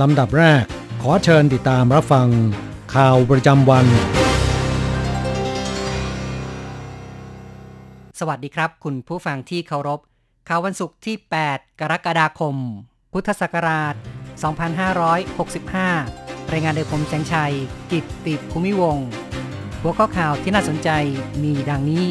[0.00, 0.64] ลำดับแรก
[1.02, 2.28] ขอเชิญติดตามรับฟัง
[2.94, 3.86] ข่าวประจำวัน
[8.20, 10.00] สวัสดีครับ คุณผู้ฟังที่เคารพ
[10.48, 11.16] ข่าววันศุกร์ที่
[11.48, 12.56] 8 กรกฎาคม
[13.12, 13.94] พุทธศักราช
[15.62, 17.54] 2565 รายงานโดยผมแสงชัย
[17.90, 18.98] กิตติภูมิวง
[19.82, 20.90] หัวข้อข่าวที่น่าสนใจ
[21.42, 22.04] มีดังนี้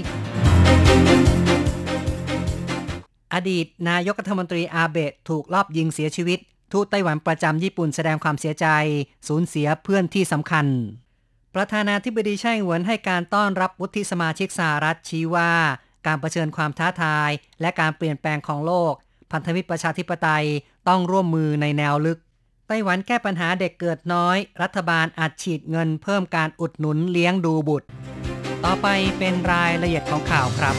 [3.34, 6.40] อดีตนายกรัฐมนตรีอาเบะถูกลอบยิงเสียชีวิต
[6.74, 8.68] ทูตไต้หวันประจำญี่ปุ่นแสดงความเสียใจ
[9.28, 10.66] สูญเสียเพื่อนที่สำคัญ
[11.56, 15.52] ประธานาธิบดีไช่เหวินให้การต้อนรับวุฒิสมาชิกสหรัฐชี้ว่า
[16.06, 17.30] การรเผชิญความท้าทาย
[17.62, 18.94] และการเปลี่ยนแปลงของโลก
[19.32, 20.46] พันธมิตรประชาธิปไตย
[20.88, 22.20] ต้องร่วมมือในแนวลึก
[22.68, 27.88] ไต้หวันแก้ปัญหาเด็กเกิดน้อย รัฐบาลอาจฉีดเงินเพิ่มการอุดหนุนเลี้ยงดูบุตร
[28.66, 30.76] ต่อไปเป็นรายละเอียดของข่าวครับ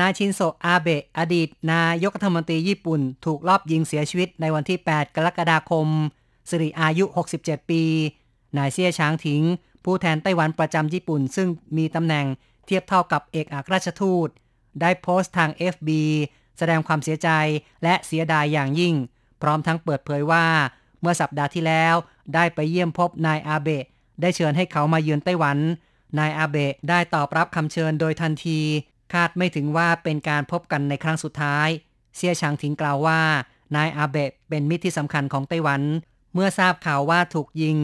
[0.00, 5.86] นายชินโซอาเบะอดีต นายกรัฐมนตรีญี่ปุ่น ถูกลอบยิงเสียชีวิตในวันที่ 8 กรกฎาคม
[6.50, 7.04] สิริอายุ
[7.38, 7.82] 67 ปี
[8.56, 9.42] นายเซี่ยช้างถิง
[9.84, 12.26] ผู้แทนไต้หวันประจำญี่ปุ่น ซึ่งมีตำแหน่ง
[12.66, 14.28] เทียบเท่ากับเอกอัครราชทูต
[14.80, 15.88] ได้โพสต์ทาง FB
[16.58, 17.28] แสดงความเสียใจ
[17.82, 18.94] และเสียดายอย่างยิ่ง
[19.42, 20.46] พร้อมทั้งเปิดเผยว่า
[21.00, 21.94] เมื่อสัปดาห์ที่แล้ว
[22.34, 23.84] ได้ไปเยี่ยมพบนายอาเบะ
[24.20, 25.58] ได้เชิญให้เขามาเยือนไต้หวัน
[26.18, 28.60] นายอาเบะได้ตอบรับคำเชิญโดยทันที
[29.12, 31.68] คาดไม่ถึงว่าเป็นการพบกันในครั้งสุดท้าย
[32.16, 33.20] เซี่ยชางถิงกล่าวว่า
[33.76, 35.82] นายอาเบะเป็นมิตรที่สำคัญของไต้หวัน
[36.34, 37.76] เมื่อทราบข่าวว่าถูกยิง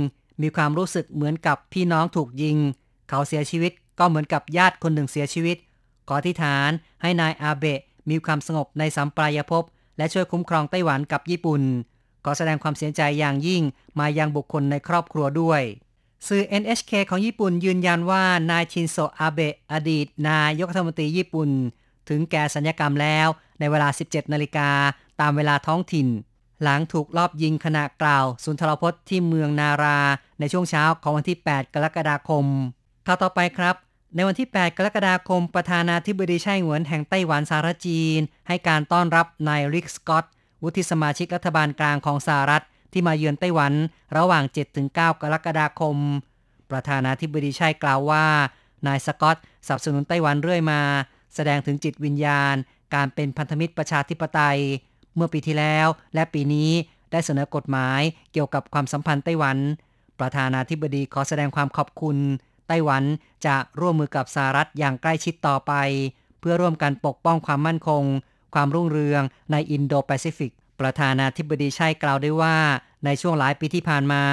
[0.42, 2.56] มีความรู้สึกเหมือนกับพี่น้องถูกยิง
[3.08, 5.56] เขาเสียชีวิตก็เหมือนกับญาติคนหนึ่งเสียชีวิต
[6.08, 6.70] ขอที่ฐาน
[7.02, 9.64] ให้นายอาเบะมีความสงบในสัมปรายภพ
[9.98, 11.62] และช่วยคุ้มครองไต้หวันกับญี่ปุ่น
[12.24, 13.62] ขอแสดงความเสียใจอย่างยิ่ง
[13.98, 15.62] มายังบุคคลในครอบครัวด้วย
[16.26, 21.50] สื่อ NHK ของญี่ปุ่นยืนยันว่านายชินโซอาเบะอดีต นายกรัฐมนตรีญี่ปุ่น
[22.08, 24.70] ถึงแก่สัญญกรรมแล้วในเวลา 17 นาฬิกา
[25.20, 26.08] ตามเวลาท้องถิ่น
[26.62, 29.98] หลังถูกลอบยิงขณะกล่าว สุนทรพจน์ที่เมืองนารา
[30.40, 32.44] ในช่วงเช้าของวันที่ 8 กรกฎาคม
[33.06, 33.74] ข่าวต่อไปครับ
[34.14, 38.18] ในวันที่ 8 กรกฎาคม ประธานาธิบดีไช่หวนแห่งไต้หวันสาธารณจีน
[38.48, 40.24] ให้การต้อนรับนายริกสกอต
[40.62, 43.72] วุฒิสมาชิกรัฐบาลกลางของสหรัฐ ที่มาเยือนไต้หวัน
[44.16, 44.44] ระหว่าง
[44.82, 45.96] 7-9 กรกฎาคม
[46.70, 48.26] ประธานาธิบดีไช่กล่าวว่า
[48.86, 50.80] นายสกอตสนับสนุนไต้หวันเรื่อยมา
[51.34, 52.54] แสดงถึงจิตวิญญาณ
[52.94, 54.60] การเป็นพันธมิตรประชาธิปไตย
[55.14, 56.70] เมื่อปีที่แล้ว และปีนี้
[57.12, 58.00] ได้เสนอกฎหมาย
[58.32, 59.56] เกี่ยวกับความสัมพันธ์ไต้หวัน
[60.20, 62.16] ประธานาธิบดีขอแสดงความขอบคุณ
[62.68, 63.02] ไต้หวัน
[63.46, 65.72] จะร่วมมือกับสหรัฐอย่างใกล้ชิดต่อไป
[66.40, 68.04] เพื่อร่วมกันปกป้องความมั่นคง
[68.54, 69.22] ความรุ่งเรือง
[69.52, 72.56] ในอินโดแปซิฟิก ประธานาธิบดีใชัยกล่าวได้ว่า
[73.04, 74.24] ในช่วงหลายปีที่ผ่านมา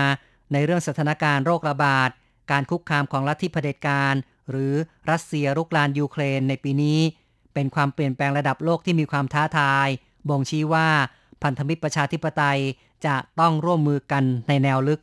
[0.54, 2.10] ในเรื่องสถานการณ์โรคระบาด
[2.52, 4.14] การคุกคามของลัทธิเผด็จการ
[4.50, 4.74] หรือ
[5.10, 7.00] รัสเซียรุกรานยูเครนในปีนี้
[7.54, 9.88] เป็นความเปลี่ยนแปลงระดับโลกที่มีความท้าทาย
[10.30, 10.88] บ่งชี้ว่า
[11.44, 12.60] พันธมิตรประชาธิปไตย
[13.06, 15.02] จะต้องร่วมมือกันในแนวลึก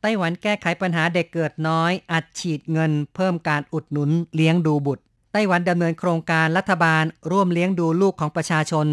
[0.00, 5.04] ไต้หวันแก้ไขปัญหาเด็กเกิดน้อย อัดฉีดเงินเพิ่มการอุดหนุนเลี้ยงดูบุตร
[5.36, 8.86] ไต้หวันดำเนินโครงการรัฐบาลร่วมเลี้ยงดูลูกของประชาชน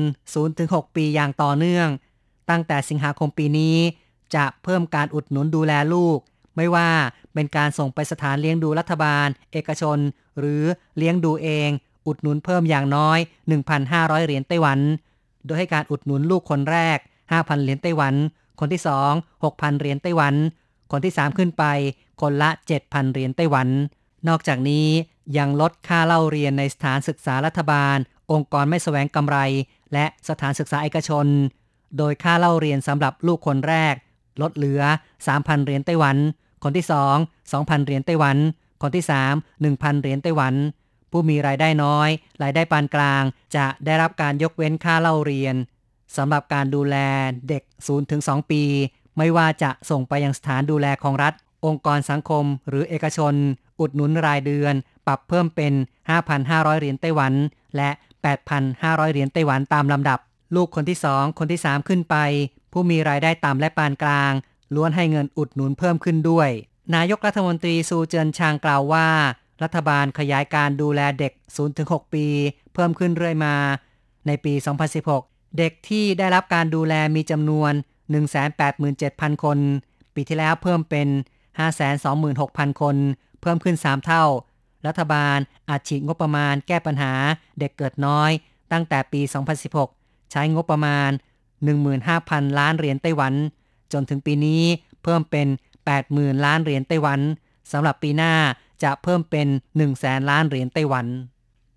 [0.44, 1.88] 0-6 ปีอย่างต่อเนื่อง
[2.50, 3.78] ตั้งแต่สิงหาคมปีนี้
[4.36, 6.18] จะเพิ่มการอุดหนุนดูแลลูก
[6.56, 6.90] ไม่ว่า
[7.34, 9.98] เป็นการส่งไปสถานเลี้ยงดูรัฐบาล เอกชน
[10.40, 10.64] หรือ
[10.98, 11.70] เลี้ยงดูเอง
[12.08, 13.20] อุดหนุนเพิ่มอย่างน้อย
[13.72, 14.80] 1,500 เหรียญไต้หวัน
[15.46, 16.98] โดยให้การอุดหนุนลูกคนแรก
[17.32, 18.14] 5,000 เหรียญไต้หวัน
[18.60, 18.82] คนที่
[19.14, 20.36] 2 6,000 เหรียญไต้หวัน
[20.92, 21.64] คนที่ 3 ขึ้นไป
[22.22, 22.50] คนละ
[22.82, 23.68] 7,000 เหรียญไต้หวัน
[24.28, 24.88] นอกจากนี้
[25.38, 27.98] ยังลดค่าเล่าเรียนในสถานศึกษารัฐบาล
[28.32, 29.38] องค์กรไม่แสวงกำไร
[29.94, 31.28] และสถานศึกษาเอกชน
[31.98, 33.96] โดยค่าเล่าเรียนสำหรับลูกคนแรก
[34.42, 34.82] ลดเหลือ
[35.24, 36.18] 3,000 เหรียญไต้หวัน
[36.64, 36.86] คนที่
[37.18, 38.38] 2 2,000 เหรียญไต้หวัน
[38.82, 40.54] คนที่ 3 1,000 เหรียญไต้หวัน
[41.12, 42.10] ผู้มีรายได้น้อย
[42.44, 43.24] รายได้ปานกลาง
[43.56, 45.56] จะได้รับการยกเว้นค่าเล่าเรียน
[46.18, 46.96] สำหรับการดูแล
[47.50, 47.64] เด็ก
[48.08, 48.64] 0-2ปี
[49.18, 51.34] ไม่ว่าจะส่งไปยังสถานดูแลของรัฐ
[51.66, 53.34] องค์กรสังคมหรือเอกชน
[53.80, 54.74] อุดหนุนรายเดือน
[55.08, 55.74] ปรับเพิ่มเป็น
[56.28, 57.34] 5,500 เหรียญไต้หวัน
[57.76, 57.90] และ
[58.52, 60.20] 8,500 เหรียญไต้หวันตามลำดับ
[60.56, 62.16] ลูกคนที่ 2 คนที่ 3 ขึ้นไป
[62.72, 64.32] ผู้มีรายได้ต่ำและปานกลาง
[64.76, 66.50] ล้วนให้เงินอุดหนุนเพิ่มขึ้นด้วย
[66.96, 69.08] นายกรัฐมนตรีซูเจินชางกล่าวว่า
[69.64, 71.34] รัฐบาลขยายการดูแลเด็ก
[71.74, 72.26] 0-6 ปี
[72.74, 73.56] เพิ่มขึ้นเรื่อยมา
[74.28, 74.54] ในปี
[75.06, 77.72] 2016 เด็กที่ได้รับการดูแลมีจำนวน
[78.58, 79.58] 187,000 คน
[80.16, 81.08] ปีที่แล้วเพิ่มเป็น
[81.58, 82.96] 526,000 คน
[83.42, 84.24] เพิ่มขึ้น 3 เท่า
[84.88, 85.38] รัฐบาล
[85.70, 87.14] อาจฉีดงบประมาณแก้ปัญหา
[87.60, 88.32] เด็กเกิดน้อย
[88.72, 89.22] ตั้งแต่ปี
[89.78, 91.10] 2016 ใช้งบประมาณ
[91.84, 93.34] 15,000 ล้านเหรียญไต้หวัน
[93.94, 94.64] จนถึงปีนี้
[95.04, 95.48] เพิ่มเป็น
[95.96, 97.20] 80,000 ล้านเหรียญไต้หวัน
[97.72, 98.34] สำหรับปีหน้า
[98.84, 99.48] จะเพิ่มเป็น
[99.88, 101.06] 100,000 ล้านเหรียญไต้หวัน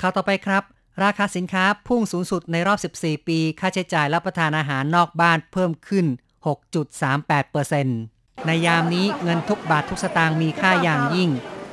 [0.00, 0.62] ข่าวต่อไปครับ
[1.04, 6.06] ราคาสินค้าพุ่งสูงสุดในรอบ 14 ปี ค่าใช้จ่ายรับประทานอาหารนอกบ้านเพิ่มขึ้น
[6.46, 8.13] 6.38%
[8.46, 11.30] ในยามนี้เงินทุกบาททุกสตางค์มีค่าอย่างยิ่ง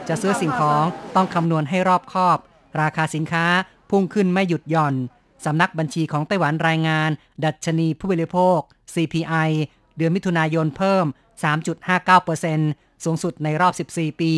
[0.08, 0.84] จะซื้อสิ่งของ
[1.16, 2.38] ต้องคำนวณให้รอบคอบ
[2.82, 3.46] ราคาสินค้า
[3.90, 4.96] พุ่งขึ้นไม่หยุดหย่อน
[5.46, 7.10] สำนักบัญชีของไต้หวันรายงาน
[7.46, 8.60] ดัชนีผู้บริโภค
[8.94, 9.50] CPI
[9.98, 11.06] เดือนมิถุนายนเพิ่ม
[12.24, 14.34] 3.59%สูงสุดในรอบ 14 ปี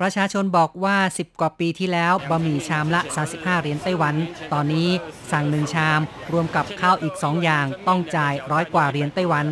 [0.00, 3.00] ประชาชนบอกว่า 10 กว่าปีที่แล้วบะหมี่ชามละ
[3.30, 4.14] 35 เหรียญไต้หวัน
[4.52, 4.88] ตอนนี้
[5.32, 6.00] สั่งหนึ่งชาม
[6.32, 9.46] รวมกับข้าวอีก 2 อย่าง ต้องจ่ายร้อยกว่าเหรียญไต้หวัน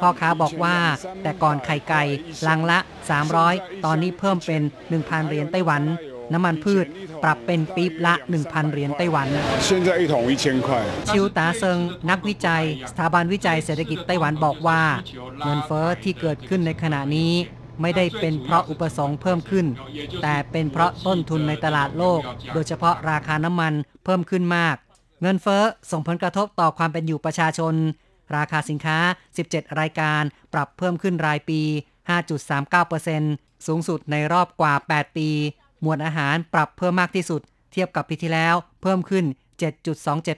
[0.00, 0.76] พ่อค้าบอกว่า
[1.22, 2.02] แต่ก่อนไข่ไก่
[2.46, 2.78] ลังละ
[3.30, 4.62] 300 ตอนนี้เพิ่มเป็น
[4.96, 5.82] 1,000 เหรียญไต้หวัน
[6.32, 6.86] น้ำมันพืช
[7.22, 9.28] ปรับเป็นปีบละ 1,000 เหรียญไต้หวัน
[11.08, 11.78] ชิวตาเซิง
[12.10, 14.82] นักวิจัย สถาบันวิจัยเศรษฐกิจไต้หวันบอกว่า
[15.44, 17.32] เงินเฟอ้อที่เกิดขึ้นในขณะนี้
[17.80, 19.66] ไม่ได้เป็นเพราะอุปสงค์เพิ่มขึ้น
[20.22, 22.20] แต่เป็นเพราะต้นทุนในตลาดโลก
[22.54, 23.72] โดยเฉพาะราคาน้ำมัน
[24.04, 24.76] เพิ่มขึ้นมาก
[25.20, 27.74] เงินเฟ้อส่งผลกระทบต่อความเป็นอยู่ประชาชน
[28.36, 28.98] ราคาสินค้า
[29.38, 30.22] 17 รายการ
[30.54, 31.60] ปรับเพิ่มขึ้นรายปี
[32.84, 35.28] 5.39%สูงสุดในรอบกว่า 8 ปี
[35.80, 37.40] หมวดอาหารปรับเพิ่มมากที่สุด
[37.72, 39.24] เทียบกับปีที่แล้ว เพิ่มขึ้น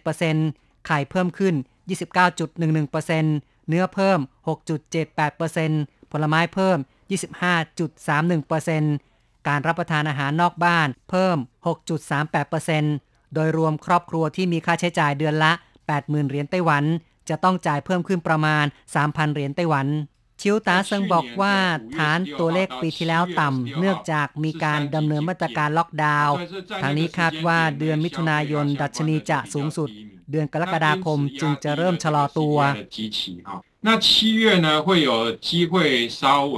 [0.06, 1.54] 7.27%ไข่เพิ่มขึ้น
[2.20, 4.18] 29.11%เนื้อเพิ่ม
[5.14, 6.78] 6.78%ผลไม้เพิ่ม
[7.12, 11.36] 25.31%การรับประทานอาหารนอกบ้านเพิ่ม
[12.34, 15.52] 6.38%โดยรวมครอบครัวที่มีค่าใช้จ่ายเดือนละ
[15.90, 16.84] 80,000 เหรียญไต้หวัน
[17.28, 18.64] จะต้องจ่ายเพิ่มขึ้นประมาณ
[18.98, 19.86] 3,000 เหรียญไต้หวัน
[20.40, 21.54] ชิวตาเซิงบอกว่า
[21.96, 26.34] ฐานตัวเลขปีที่แล้วต่ำ เนื่องจากมีการดำเนินมาตรการล็อกดาวน์
[26.82, 29.90] ทางนี้คาดว่าเดือนมิถุนายนดัชนีจะสูงสุด
[30.30, 32.56] เดือนกรกฎาคมจึงจะเริ่มชะลอตัว
[33.87, 34.07] 那七
[34.41, 35.73] 月呢，会有机会
[36.19, 36.23] 稍
[36.55, 36.57] 微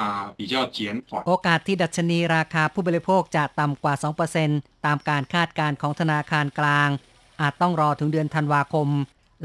[0.36, 0.78] 比较减
[1.08, 1.22] 缓。
[1.28, 3.94] โอกาสที่ดัชนีราคาผู้บริโภคจะต่ำกว่า
[4.40, 6.88] 2%ตามการคาดการณ์ของธนาคารกลาง
[7.40, 8.88] อาจต้องรอถึงเดือนธันวาคม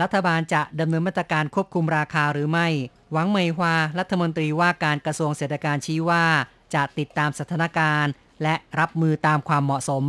[0.02, 2.68] รัฐบาลจะดำเนินมาตรการควบคุมราคาหรือไม่
[3.12, 6.26] หวังเหมยฮวารัฐมนตรีว่าการกระทรวงเศรษฐการชี้ว่า
[6.74, 8.12] จะติดตามสถานการณ์
[8.44, 10.04] และรับมือตามความเหมาะสม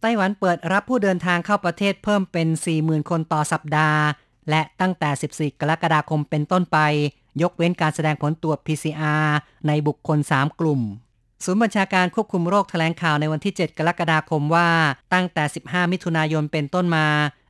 [0.00, 2.48] ไต้หวันเปิดรับผู้เดินทางเข้าประเทศเพิ่มเป็น
[2.80, 4.00] 40,000 คนต่อสัปดาห์
[4.49, 6.77] และตั้งแต่ 14 กรกฎาคมเป็นต้นไป
[7.41, 9.27] ยกเว้นการแสดงผลตรวจ PCR
[9.67, 10.81] ในบุคคล 3 กลุ่ม
[11.43, 14.69] ศูนย์บัญชาการควบคุมโรคแถลงข่าวในวันที่ 7 กรกฎาคมว่า
[15.13, 17.07] ตั้งแต่ 15 มิถุนายนเป็นต้นมา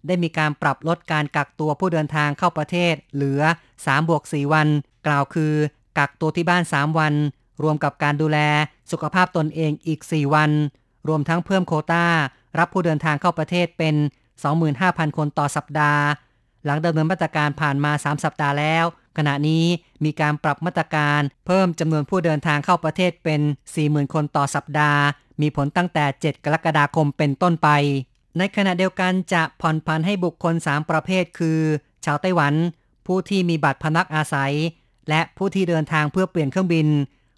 [0.07, 3.41] ได้มีการปรับลดการกักตัวผู้เดินทางเข้าประเทศ เหลือ
[3.75, 4.67] 3บวก4วัน
[5.07, 5.53] กล่าวคือ
[5.97, 7.13] กักตัวที่บ้าน 3 วัน
[7.63, 8.39] รวมกับการดูแล
[8.91, 10.51] สุขภาพตนเองอีก 4 วัน
[11.07, 12.05] รวมทั้งเพิ่มโควตา
[12.59, 13.95] รับผู้เดินทางเข้าประเทศเป็น
[14.55, 16.03] 25,000 คนต่อสัปดาห์
[16.65, 18.85] หลังดำเนินมาตรการผ่านมา 3 สัปดาห์แล้ว
[19.17, 19.65] ขณะนี้
[20.03, 23.41] มีการปรับมาตรการเพิ่มจำนวนผู้เดินทางเข้าประเทศเป็น
[23.77, 25.01] 40,000 คนต่อสัปดาห์
[25.41, 27.69] มีผลตั้งแต่ 7 กรกฎาคมเป็นต้นไป
[28.37, 31.59] ในขณะเดียวกันจะผ่อนผันให้บุคคล 3 ประเภทคือ
[32.05, 32.53] ชาวไต้หวัน
[33.07, 34.53] ผู้ที่มีบัตรพนักอาศัย
[35.09, 36.87] และผู้ที่เดินทางเพื่อเปลี่ยนเครื่องบิน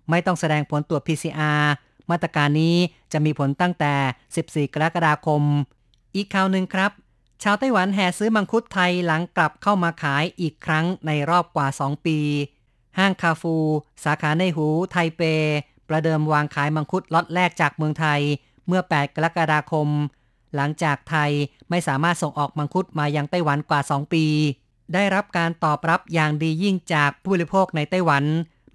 [0.09, 1.61] ไม่ต้องแสดงผลตรวจ PCR
[2.09, 2.75] มาตรการนี้
[3.11, 5.41] จะมีผลตั้งแต่ 14 กรกฎาคม
[6.15, 6.91] อีกข่าวหนึ่งครับ
[7.43, 12.17] ชาวไต้หวันแห่ซื้อมังคุดไทยหลังกลับเข้ามาขายอีกครั้งในรอบกว่า 2 ปี
[12.97, 13.55] ห้างคาฟู
[14.03, 15.21] สาขาในหู ไทเป
[15.87, 18.21] ประเดิมวางขายมังคุดล็อตแรกจากเมืองไทย
[18.67, 19.87] เมื่อ 8 กรกฎาคม
[20.55, 21.31] หลังจากไทย
[21.69, 24.25] ไม่สามารถส่งออกมังคุดมายังไต้หวันกว่า 2 ปี
[24.93, 28.23] ได้รับการตอบรับอย่างดียิ่งจากผู้บริโภคในไต้หวัน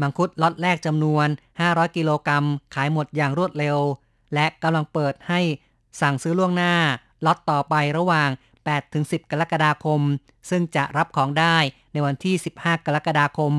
[0.01, 1.27] มังคุดล็อตแรกจำนวน
[1.61, 2.45] 500 กิโลกรัม
[2.75, 3.79] ขายหมดอย่างรวดเร็ว
[4.35, 5.41] และกำลังเปิดให้
[6.01, 6.75] สั่งซื้อล่วงหน้า
[7.27, 8.31] ล็อตต่อไประหว่าง
[8.95, 10.01] 8-10 กรกฎาคม
[10.51, 11.57] ซึ่งจะรับของได้
[11.93, 13.55] ในวันที่ 15 กรกฎาคม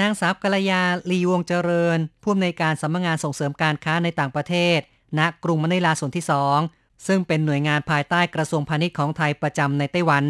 [0.00, 4.78] นางสาวกัลยาลีวงเจริญ ผู้อำนวยการสำนักงานส่งเสริมการค้าในต่างประเทศ
[5.18, 6.24] ณกรุงมะนิลาส่วนที่
[6.64, 10.24] 2 ซึ่งเป็นหน่วยงานภายใต้กระทรวงพาณิชย์ของไทยประจำในไต้หวัน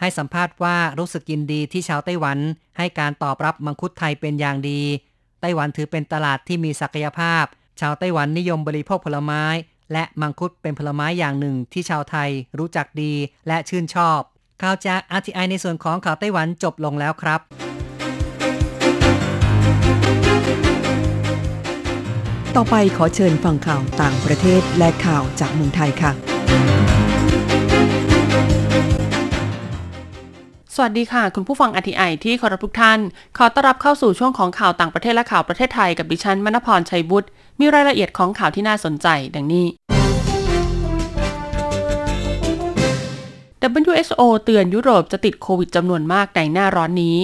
[0.00, 2.38] ให้สัมภาษณ์ว่ารู้สึกยินดีที่ชาวไต้หวัน
[2.78, 4.80] ให้การตอบรับมังคุดไทยเป็นอย่างดี
[5.40, 7.44] ไต้หวันถือเป็นตลาดที่มีศักยภาพ
[7.80, 9.44] ชาวไต้หวันนิยมบริโภคผลไม้
[9.92, 13.12] และมังคุดเป็นผลไม้อย่างหนึ่งที่ชาวไทยรู้จักดี
[13.48, 14.20] และชื่นชอบ
[14.62, 17.40] ข่าวจาก RTI ในส่วนของข่าวไต้หวันจบลงแล้วครับ
[22.56, 26.12] ต่อไปขอเชิญฟังข่าวต่างประเทศและข่าวจากเมืองไทยค่ะ
[30.74, 32.98] สวัสดีค่ะ คุณผู้ฟังอทีไอที่เคารพทุกท่าน
[33.38, 37.28] ขอต้อนรับเข้าสู่ช่วงของข่าวต่างประเทศและข่าวประเทศไทยกับดิฉันมณพรชัยบุตร
[37.60, 39.66] มีรายละเอียดของข่าวที่น่าสนใจ ดังนี้
[43.70, 47.18] WHO เตือนยุโรปจะติดโควิดจำนวนมากในหน้าร้อนนี้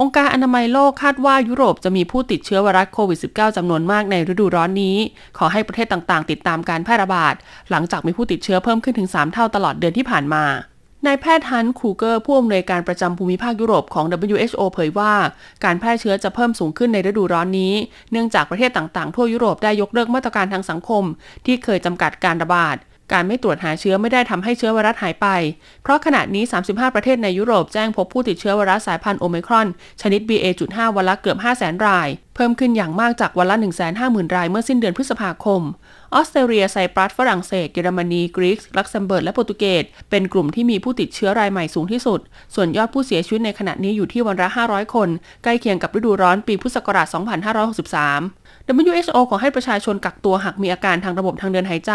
[0.00, 4.96] องค์การอนามัยโลกคาดว่ายุโรปจะมีผู้ติดเชื้อไวรัสโควิด -19 จำนวนมากในฤดูร้อนนี้
[5.38, 7.34] ขอให้ประเทศต่างๆ ติดตามการแพร่ระบาด
[7.70, 10.44] หลังจากมีผู้ติดเชื้อเพิ่มขึ้นถึง 3 เท่าตลอดเดือนที่ผ่านมา
[11.06, 15.12] นายแพทย์ฮันคูเกอร์ผู้อำนวยการประจำภูมิภาคยุโรปของ WHO เผยว่า
[15.64, 17.74] การแพร่เชื้อจะเพิ่มสูงขึ้นในฤดูร้อนนี้
[18.12, 21.04] เนื่องจากประเทศต่างๆ ทั่วยุโรปได้ยกเลิกมาตรการทางสังคม
[21.46, 22.76] ที่เคยจำกัดการระบาด
[23.12, 25.26] การไม่ตรวจหาเชื้อไม่ได้ทำให้เชื้อไวรัสหายไป
[25.82, 29.66] เพราะขณะนี้ 35 ประเทศในยุโรปแจ้งพบผู้ติดเชื้อไวรัสสายพันธุ์โอเมครอน
[30.02, 33.56] ชนิด BA.5 วันละเกือบ 500,000 ราย เพิ่มขึ้นอย่างมากจากวันละ
[33.96, 35.62] 150,000 รายเมื่อสิ้นเดือนพฤษภาคม
[36.14, 42.20] ออสเตรเลียไซปรัสฝรั่งเศส เยอรมนีกรีซลักเซมเบิร์กและโปรตุเกสเป็นกลุ่มที่มีผู้ติดเชื้อรายใหม่สูงที่สุด
[42.54, 45.08] ส่วนยอดผู้เสียชีวิตในขณะนี้อยู่ที่วันละ 500 คน
[45.42, 47.16] ใกล้เคียงกับฤดูร้อนปีพุทธศักราช 2563
[48.76, 51.92] WHO ขอให้ประชาชนกักตัวหากมีอาการทางระบบทางเดินหายใจ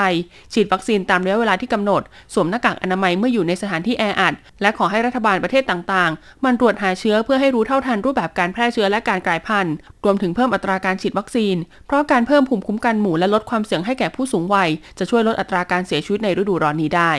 [0.53, 2.01] ฉีดวัคซีนตามระยะเวลาที่กำหนด
[2.33, 11.55] สวมหน้ากากอนามัยเมื่ออยู่ในสถานที่แออัด และขอให้รัฐบาลประเทศต่างๆ มันตรวจหาเชื้อเพื่อให้รู้เท่าทันรูปแบบการแพร่เชื้อและการกลายพันธุ์ รวมถึงเพิ่มอัตราการฉีดวัคซีน
[11.87, 17.11] เพราะการเพิ่มภูมิคุ้มกันหมู่และลดความเสี่ยงให้แก่ผู้สูงวัย จะช่วยลดอัตราการเสียชีวิตในฤดูร้อนนี้ได้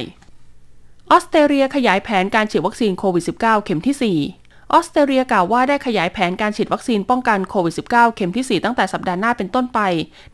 [1.10, 9.80] ออสเตรเลียขยายแผนการฉีดวัคซีนโควิด -19 เข็มที่ 4ออสเตรเลียกล่าวว่าได้ขยายแผนการฉีดวัคซีนป้องกันโควิด -19 เข็มที่ 4 ตั้งแต่สัปดาห์หน้าเป็นต้นไป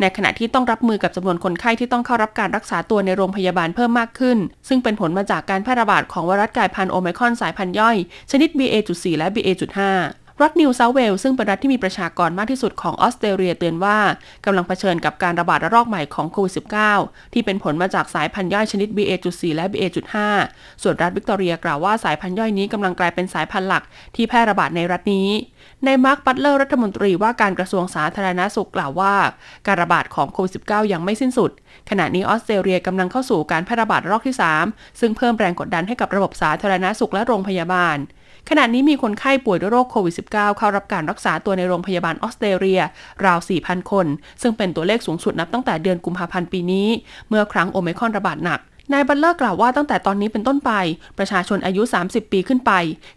[0.01, 4.39] ในขณะที่ต้องรับมือกับจำนวนคนไข้ที่ต้องเข้ารับการรักษาตัวในโรงพยาบาลเพิ่มมากขึ้น
[4.69, 7.97] ซึ่งเป็นผลมาจากการแพร่ระบาดของไวรัสกลายพันธุ์โอไมครอนสายพันธุ์ย่อย
[8.31, 13.99] ชนิด BA.4 และ BA.5 รัฐนิวเซาท์เวลซึ่งเป็นรัฐที่มีประชากรมากที่สุดของออสเตรเลียเตือนว่า
[14.45, 16.53] กำลังเผชิญกับการระบาดระลอกใหม่ของโควิด
[16.95, 20.15] -19 ที่เป็นผลมาจากสายพันธุ์ย่อยชนิด BA.4 และ BA.5
[20.83, 23.83] ส่วนรัฐวิกตอเรียกล่าวว่าสายพันธุ์ย่อยนี้กำลังกลายเป็นสายพันธุ์หลัก
[24.17, 25.29] ที่แพร่ระบาดในรัฐนี้
[25.85, 29.15] นายมาร์คบัตเลอร์รัฐมนตรีว่าการกระทรวงสาธารณาสุขกล่าวว่า
[29.67, 31.51] การระบาดของโควิด -19 ยังไม่สิ้นสุด
[31.91, 37.99] ขณะนี้ออสเตรเลียกำลังเข้าสู่การแพร่ระบาดระลอกที่ 3 ซึ่งเพิ่มแรงกดดันให้กับระบบสาธารณาสุขและโรงพยาบาล
[38.49, 42.81] ขณะนี้มีคนไข้ป่วยด้วยโรคโควิด -19 เข้ารับการรักษาตัวในโรงพยาบาลออสเตรเลีย
[43.27, 44.07] ราว 4,000 คน
[44.43, 46.89] ซึ่งเป็นตัวเลขสูงสุดนับตั้งแต่เดือนกุมภาพันธ์ปีนี้
[47.29, 48.61] เมื่อครั้งโอไมครอนระบาดหนัก
[48.93, 50.73] นายบัตเลอร์กล่าวว่าตั้งแต่ตอนนี้เป็นต้นไป
[51.19, 52.73] ประชาชนอายุ 30 ปีขึ้นไป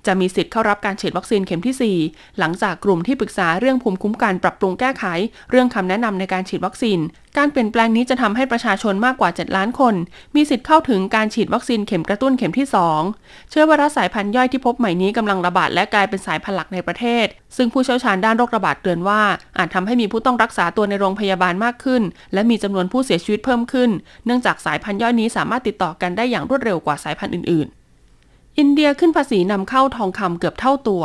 [0.06, 5.04] จะมีสิทธิ์เข้ารับการฉีดวัคซีนเข็มที่ 4 หลังจากกลุ่มที่ปรึกษาเรื่องภูมิคุ้มกันปรับปรุงแก้ไข
[5.50, 7.00] เรื่องคำแนะนำในการฉีดวัคซีน
[7.38, 9.96] การเปลี่ยนแปลงนี้จะทำให้ประชาชนมากกว่า 7 ล้านคน
[10.36, 12.68] มีสิทธิ์เข้าถึงการฉีดวัคซีนเข็มกระตุ้นเข็มที่
[13.08, 17.26] 2 เชื้อไวรัสสายพันธุ์ย่อยที่พบใหม่นี้กำลังระบาดและกลายเป็นสายพันธุ์หลักในประเทศ
[17.56, 19.22] ซึ่งผู้เชี่ยวชาญด้านโรคระบาดเตือนว่า
[19.58, 22.02] อาจทำให้มีผู้ต้องรักษาตัวในโรงพยาบาลมากขึ้น
[22.34, 23.90] และมีจำนวนผู้เสียชีวิตเพิ่มขึ้น
[24.26, 27.68] เนื่องจากสายพันธุ์ย่อยนี้สามารถติดต่อกันได้อย่างรวดเร็วกว่าสายพันธุ์อื่น
[28.14, 31.04] ๆ อินเดียขึ้นภาษีนำเข้าทองคำเกือบเท่าตัว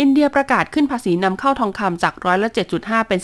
[0.00, 3.18] อินเดียประกาศขึ้นภาษีนำเข้าทองคำจากร้อยละ7.5 เป็น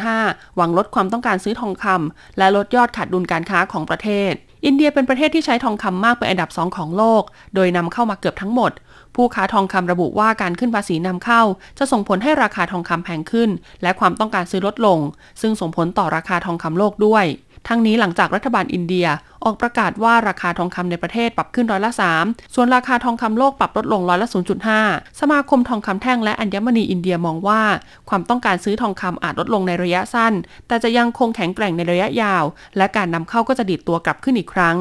[0.00, 4.32] 12.5 หวังลดความต้องการซื้อทองคำและลดยอดขาดดุลการค้าของประเทศ
[4.64, 7.22] อินเดียเป็นประเทศที่ใช้ทองคำมากเป็นอันดับสองของโลก
[7.54, 8.72] โดยนำเข้ามาเกือบทั้งหมด
[9.14, 11.42] ผู้ค้าทองคำระบุว่าการขึ้นภาษีนำเข้า
[11.78, 13.50] จะส่งผลให้ราคาทองคำแพงขึ้น
[13.82, 14.98] และความต้องการซื้อลดลง
[15.40, 17.24] ซึ่งส่งผลต่อราคาทองคำโลกด้วย
[17.68, 19.06] ทั้งนี้หลังจากรัฐบาลอินเดีย
[19.44, 21.92] ออกประกาศว่าราคาทองคำในประเทศปรับขึ้นร้อยละ
[22.22, 24.28] 3 ส่วนราคาทองคำโลกปรับลดลงร้อยละ
[24.72, 27.62] 0.5 สมาคมทองคำแท่งและอัญมณีอินเดียมองว่า
[28.08, 30.32] ความต้องการซื้อทองคำอาจลดลงในระยะสั้น
[30.68, 32.44] แต่จะยังคงแข็งแกร่งในระยะยาว
[32.76, 34.76] และการนำเข้าก็จะดีดตัวกลับขึ้นอีกครั้ง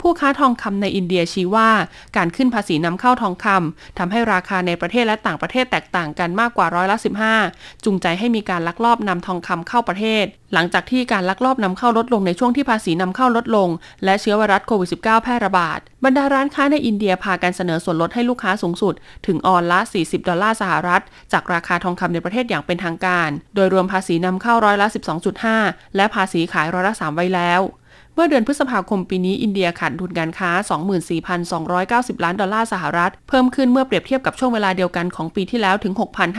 [0.00, 1.70] ผู้ค้าทองคำในอินเดียชี้ว่า
[2.16, 6.96] การขึ้นภาษีนำเข้าทองคำทำให้ราคาในประเทศและต่างประเทศแตกต่างกันมากกว่าร้อยละ
[7.42, 10.24] 15 จูงใจให้มีการลักลอบนำทองคำเข้าประเทศ
[10.54, 13.68] หลังจากที่การลักลอบนำเข้าลดลงในช่วงที่ภาษีนำเข้าลดลง
[14.04, 18.94] และเชื้อไวรัสโควิด -19 แพร่ระบาดบรรดาร้านค้าในอินเดียพากันเสนอส่วนลดให้ลูกค้าสูงสุด
[19.26, 24.86] ถึงออนละ 40 ดอลลาร์สหรัฐ จากราคาทองคำในประเทศอย่างเป็นทางการ โดยรวมภาษีนำเข้าร้อยละ
[25.42, 27.62] 12.5 และภาษีขายร้อยละ 3 ไว้แล้ว
[28.14, 30.50] เมื่อเดือนพฤษภาคมปีนี้อินเดียขาดดุลการค้า
[31.32, 35.92] 24,290 ล้านดอลลาร์สหรัฐ เพิ่มขึ้นเมื่อเปรียบเทียบกับช่วงเวลาเดียวกันของปีที่แล้วถึง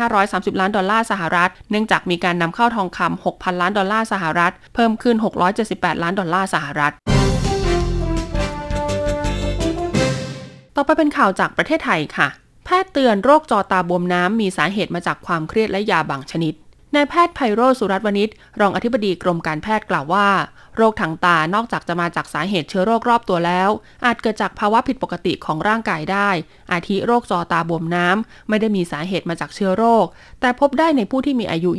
[0.08, 5.16] 6,530 ล้านดอลลาร์สหรัฐ เนื่องจากมีการนำเข้าทองคำ 6,000 ล้านดอลลาร์สหรัฐ เพิ่มขึ้น
[5.60, 6.94] 678 ล้านดอลลาร์สหรัฐ
[10.76, 12.28] ต่อไปเป็นข่าวจากประเทศไทยค่ะ
[12.66, 16.54] แพทย์เตือนโรคจอตาบวมน้ำมีสาเหตุมาจากความเครียดและยาบางชนิด
[16.96, 18.30] นายแพทย์ไพโรธสุรัตวณิช
[18.60, 20.28] รองอธิบดีกรมการแพทย์กล่าวว่า
[20.76, 23.70] โรคทางตานอกจากจะมาจากสาเหตุเชื้อโรครอบตัวแล้ว
[24.06, 26.30] อาจเกิดจากภาวะผิดปกติของร่างกายได้
[26.72, 30.06] อาทิโรคจอตาบวมน้ำไม่ได้มีสาเหตุมาจากเชื้อโรค
[30.42, 31.72] แต่พบได้ในผู้ที่มีอายุ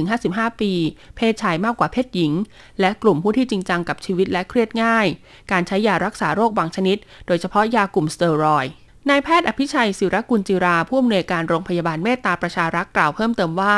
[0.00, 0.72] 25-55 ปี
[1.16, 2.32] เพศชายมากกว่าเพศหญิง
[2.80, 5.06] และกลุ่มผู้ที่จริงจังกับชีวิตและเครียดง่าย
[5.50, 8.72] การใช้ยารักษาโรคบางชนิด โดยเฉพาะยากลุ่มสเตียรอยด์
[9.10, 13.76] นายแพทย์อภิชัยศิรกุลจิราผู้อำนวยการโรงพยาบาลเมตตาประชารักษ์กล่าวเพิ่มเติมว่า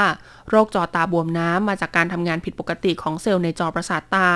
[0.51, 4.29] โรคจอตาบวมน้ำมาจากการทำงานผิดปกติของเซลล์ในจอประสาทตา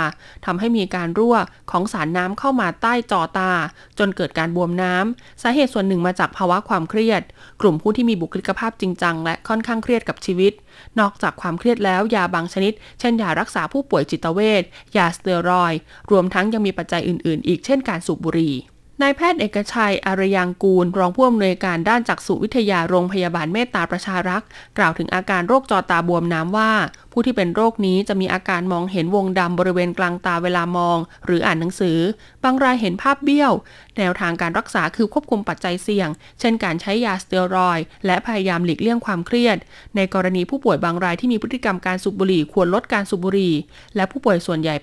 [0.46, 1.36] ทำให้มีการรั่ว
[1.70, 3.50] ของสารน้ำเข้ามาใต้จอตา
[3.98, 7.22] จนเกิดการบวมน้ำสาเหตุส่วนหนึ่งมาจากภาวะความเครียด
[7.60, 10.52] กลุ่มผู้ที่มีบุคลิกภาพจริงจังและค่อนข้างเครียดกับชีวิต
[11.00, 14.62] นอกจากความเครียดแล้วยาบางชนิด เช่นยารักษาผู้ป่วยจิตเวช
[14.96, 15.72] ยาสเตียรอย
[16.10, 18.54] รวมทั้งยังมีปัจจัยอื่น ๆ อีกเช่นการสูบบุหรี่
[19.02, 24.48] นายแพทย์เอกชัยอารยังกูล รองผู้อำนวยการด้านจักษุวิทยาโรงพยาบาลเมตตาประชารักษ์
[24.78, 26.70] กล่าวถึงอาการโรคจอตาบวมน้ำว่า
[27.16, 31.98] ผู้ที่เป็นโรคนี้จะมีอาการมองเห็นวงดำบริเวณกลางตาเวลามอง หรืออ่านหนังสือ
[32.44, 33.52] บางรายเห็นภาพเบี้ยว
[33.98, 36.08] แนวทางการรักษาคือควบคุมปัจจัยเสี่ยง
[36.40, 39.58] เช่นการใช้ยาสเตียรอยและพยายามหลีกเลี่ยงความเครียด
[39.96, 43.54] ในกรณีผู้ป่วยบางรายที่มีพฤติกรรมการสูบบุหรี่ควรลดการสูบบุหรี่
[43.96, 44.74] และผู้ป่วยส่วนใหญ่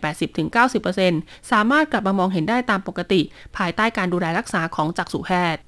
[0.71, 3.21] 80-90%สามารถกลับมามองเห็นได้ตามปกติ
[3.57, 5.61] ภายใต้การดูแลรักษาของจักษุแพทย์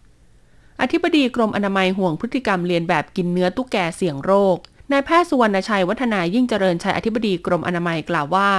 [0.81, 4.57] อธิบดีกรมอนามัยห่วงพฤติกรรมเรียนแบบกินเนื้อตุ๊กแกเสี่ยงโรค
[4.91, 8.49] นายแพทย์สุวรรณชัยวัฒนายิ่งเจริญชัยอธิบดีกรมอนามัยกล่าวว่า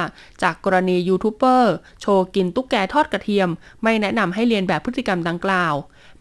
[0.43, 3.49] จากกรณียูทูบเบอร์ โชว์กินตุ๊กแกทอดกระเทียม
[3.83, 5.75] ไม่แนะนำให้เลียนแบบพฤติกรรมดังกล่าว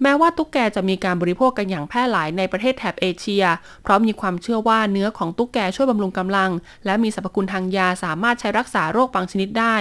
[0.03, 3.45] แม้ว่าตุ๊กแกจะมีการบริโภคกันอย่างแพร่หลายในประเทศแถบเอเชีย
[3.83, 6.51] เพราะมีความเชื่อว่าเนื้อของตุ๊กแกช่วยบำรุงกำลัง
[6.85, 9.75] และมีสรรพคุณทางยาสามารถใช้รักษาโรคบางชนิดได้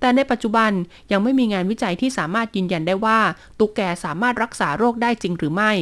[0.00, 0.70] แต่ในปัจจุบัน
[1.12, 3.18] ยังไม่มีงานวิจัยที่สามารถยืนยันได้ว่า
[3.58, 5.72] ตุ๊กแกสามารถรักษาโรคได้จริงหรือไม่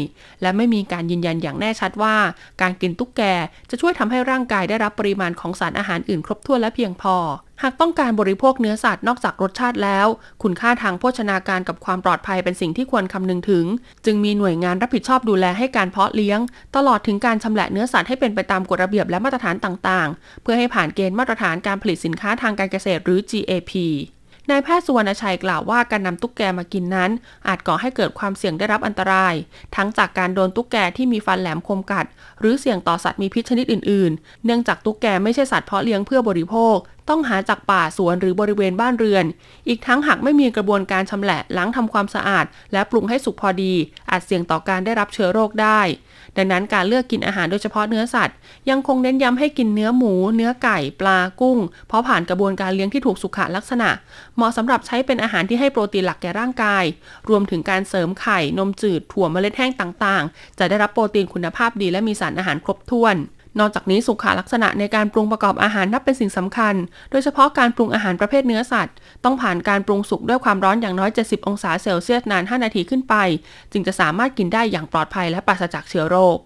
[0.42, 2.16] และไม่มีการยืนยันอย่างแน่ชัดว่า
[2.60, 3.22] การกินตุ๊กแก
[3.70, 7.16] จะช่วยทำให้ร่างกายได้รับปริมาณของสารอาหารอื่นครบถ้วนและเพียงพอ
[7.62, 10.06] หากต้องการบริโภคเนื้อสัตว์นอกจากรสชาติแล้ว
[10.42, 13.66] คุณค่าทางโภชนาการกับความปลอดภัยเป็นสิ่งที่ควรคำนึงถึง
[14.04, 16.40] จึงมีหน่วยงานรับผิดชอบดูแลให้การเพาะเลี้ยง
[16.76, 23.72] ตลอดถึงการชำแหละเนื้อสัตว์ให้เป็นไปตามกฎระเบียบและมาตรฐานต่างๆ เพื่อให้ผ่านเกณฑ์มาตรฐานการผลิตสินค้าทางการเกษตรหรือ GAP
[24.50, 27.10] นายแพทย์สุวรรณชัยกล่าวว่าการนำตุ๊กแกมากินนั้น
[27.48, 29.34] อาจก่อให้เกิดความเสี่ยงได้รับอันตราย
[29.76, 32.06] ทั้งจากการโดนตุ๊กแกที่มีฟันแหลมคมกัด
[32.40, 36.76] หรือเสี่ยงต่อสัตว์มีพิษชนิดอื่น ๆ เนื่องจากตุ๊กแกไม่ใช่สัตว์เพาะเลี้ยงเพื่อบริโภค
[37.12, 39.24] ต้องหาจากป่าสวนหรือบริเวณบ้านเรือน
[39.68, 43.74] อีกทั้งหากไม่มีกระบวนการชำแหละล้างทำความสะอาด และปรุงให้สุกพอดี
[44.10, 45.80] อาจเสี่ยงต่อการได้รับเชื้อโรคได้
[46.36, 48.36] ดังนั้นการเลือกกินอาหารโดยเฉพาะเนื้อสัตว์
[48.70, 53.88] ยังคงเน้นย้ำให้กินเนื้อหมู เนื้อไก่ ปลากุ้ง เพราะผ่านกระบวนการเลี้ยงที่ถูกสุขลักษณะ
[54.36, 56.84] เหมาะสำหรับใช้เป็นอาหารที่ให้โปรตีนหลักแก่ร่างกาย
[57.28, 63.16] รวมถึงการเสริมไข่นมจืดถั่วเมล็ดแห้งต่างๆ จะได้รับโปรตีนคุณภาพดีและมีสารอาหารครบถ้วน
[63.58, 66.74] นอกจากนี้สุขลักษณะในการปรุงประกอบอาหารนับเป็นสิ่งสำคัญ
[67.10, 73.14] โดยเฉพาะการปรุงอาหารประเภทเนื้อสัตว์ ต้องผ่านการปรุงสุกด้วยความร้อนอย่างน้อย 70 องศาเซลเซียสนาน 5 นาทีขึ้นไป
[73.72, 76.38] จึงจะสามารถกินได้อย่างปลอดภัยและปราศจากเชื้อโรค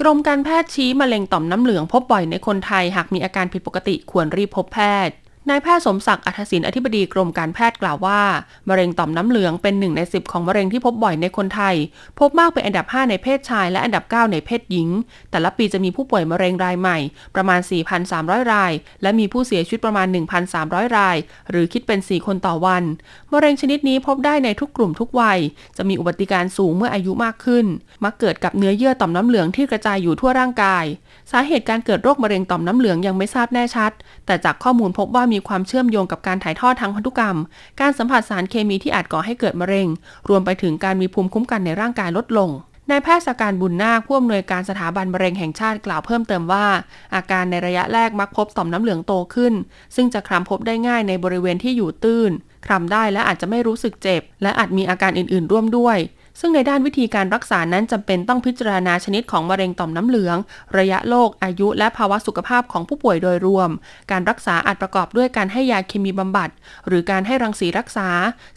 [0.00, 5.16] กรมการแพทย์ชี้มะเร็งต่อมน้ำเหลืองพบบ่อยในคนไทยหากมีอาการผิดปกติควรรีบพบแพทย์
[5.50, 8.20] นายแพทย์สมศักดิ์อัธศินอธิบดีกรมการแพทย์กล่าวว่า
[8.68, 11.74] มะเร็งต่อมน้ำเหลืองเป็นหนึ่งใน 10 ของมะเร็งที่พบบ่อยในคนไทย
[12.18, 14.88] พบมากเป็นอันดับ 5 ในเพศชายและอันดับ 9 ในเพศหญิง
[15.30, 16.98] แต่ละปีจะมีผู้ป่วยมะเร็งรายใหม่
[17.34, 17.60] ประมาณ
[18.06, 20.06] 4,300 ราย และมีผู้เสียชีวิตประมาณ
[20.52, 21.16] 1,300 ราย
[21.50, 22.82] หรือคิดเป็น 4 คนต่อวัน
[23.32, 25.38] มะเร็งชนิดนี้พบได้ในทุกกลุ่มทุกวัย
[25.76, 27.66] จะมีอุบัติการสูงเมื่ออายุมากขึ้น
[28.04, 30.84] มักเกิดกับเนื้อเยื่อต่อมน้ำเหลืองที่กระจายอยู่ทั่วร่างกาย
[31.32, 33.92] สาเหตุการเกิดโรคมะเร็งต่อมน้ำเหลืองยังไม่ทราบแน่ชัด
[34.26, 37.36] แต่จากข้อมูลพบว่ามีีความเชื่อมโยงกับการถ่ายทอดทางพันธุกรรม
[37.80, 39.88] การสัมผัสสารเคมีที่อาจก่อให้เกิดมะเร็ง
[40.28, 42.50] รวมไปถึงการมีภูมิคุ้มกันในร่างกายลดลง
[42.90, 46.66] นายแพทย์สการบุญนาคผู้อำนวยการสถาบันมะเร็งแห่งชาติกล่าวเพิ่มเติมว่า
[47.14, 49.54] อาการในระยะแรกมักพบต่อมน้ำเหลืองโตขึ้น
[49.96, 52.30] ซึ่งจะคลำพบได้ง่ายในบริเวณที่อยู่ตื้น
[52.66, 55.98] คลำได้และอาจจะไม่รู้สึกเจ็บ และอาจมีอาการอื่นๆ ร่วมด้วย
[56.40, 60.36] ซึ่งในด้านวิธีการรักษานั้นจำเป็นต้องพิจารณาชนิดของมะเร็งต่อมน้ำเหลือง
[60.78, 63.70] ระยะโรคอายุ และภาวะสุขภาพของผู้ป่วยโดยรวม
[64.10, 66.50] การรักษาอาจประกอบด้วยการให้ยาเคมีบำบัด
[66.86, 68.08] หรือการให้รังสีรักษา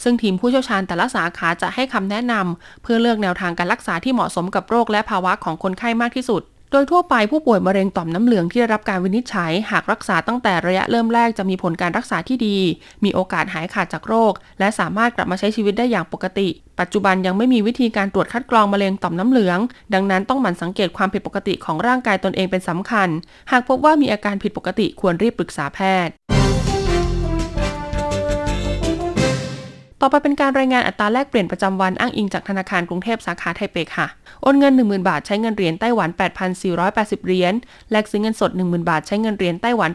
[0.03, 12.58] ซึ่งทีมผู้เชี่ยวชาญแต่ละสาขาจะให้คำแนะนำเพื่อเลือกแนวทางการรักษาที่เหมาะสมกับโรคและภาวะของคนไข้มากที่สุด โดยทั่วไปผู้ป่วยมะเร็งต่อมน้ำเหลืองที่ได้รับการวินิจฉัย หากรักษาตั้งแต่ระยะเริ่มแรกจะมีผลการรักษาที่ดี
[13.03, 16.47] มีโอกาสหายขาดจากโรค และสามารถกลับมาใช้ชีวิตได้อย่างปกติ
[16.79, 19.60] ปัจจุบันยังไม่มีวิธีการตรวจคัดกรองมะเร็งต่อมน้ำเหลือง
[19.93, 23.10] ดังนั้นต้องหมั่นสังเกตความผิดปกติของร่างกายตนเองเป็นสำคัญ
[23.51, 26.13] หากพบว่ามีอาการผิดปกติควรรีบปรึกษาแพทย์
[30.01, 34.07] ต่อไปเป็นการรายงานอัตราแลกเปลี่ยนประจำวันอ้างอิงจากธนาคารกรุงเทพสาขาไทเปค่ะ
[34.41, 36.09] โอนเงิน 10,000 บาทใช้เงินเหรียญไต้หวัน
[36.67, 37.53] 8,480 เหรียญ
[37.91, 39.91] แลกซื้อเงินสด 10,000 บาทใช้เงินเหรียญไต้หวัน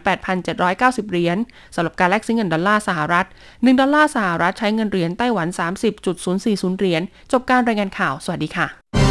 [0.53, 1.37] 8,790 เหรียญ
[1.75, 5.47] สำหรับการแลกซื้อเงินดอลลาร์สหรัฐ 1 ดอลลาร์สหรัฐใช้เงินเหรียญไต้หวัน
[6.13, 9.04] 30.040 เหรียญ จบการรายงานข่าว สวัสดีค่ะ